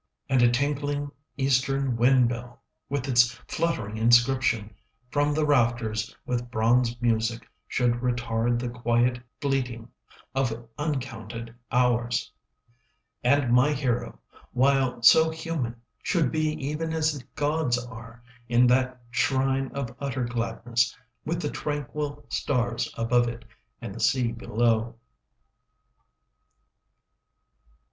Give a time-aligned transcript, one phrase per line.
[0.29, 4.73] 20 And a tinkling Eastern wind bell, With its fluttering inscription,
[5.11, 9.89] From the rafters with bronze music Should retard the quiet fleeting
[10.33, 12.31] Of uncounted hours.
[13.21, 14.17] 25 And my hero,
[14.53, 20.23] while so human, Should be even as the gods are, In that shrine of utter
[20.23, 23.45] gladness, With the tranquil stars above it
[23.79, 24.95] And the sea below.